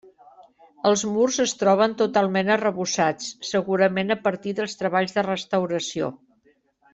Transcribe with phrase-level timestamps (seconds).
[0.91, 6.11] Els murs es troben totalment arrebossats, segurament a partir dels treballs de restauració.